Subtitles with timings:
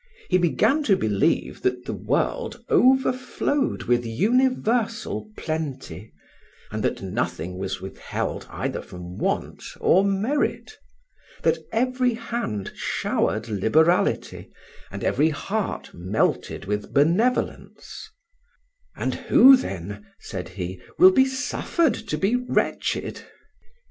[0.31, 6.11] He began to believe that the world overflowed with universal plenty,
[6.71, 10.71] and that nothing was withheld either from want or merit;
[11.43, 14.49] that every hand showered liberality
[14.89, 18.09] and every heart melted with benevolence:
[18.95, 23.21] "And who then," says he, "will be suffered to be wretched?"